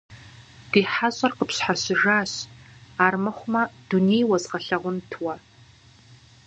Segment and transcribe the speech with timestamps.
[0.71, 2.31] Ди хьэщӀэр къыпщхьэщыжащ
[3.05, 5.35] армыхъуамэ дуней уэзгъэлъагъунт уэ.